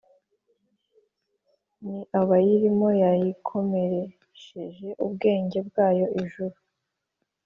n 1.83 1.85
abayirimo 2.19 2.87
yayikomeresheje 3.01 4.89
ubwenge 5.05 5.59
bwayo 5.67 6.05
ijuru 6.21 6.57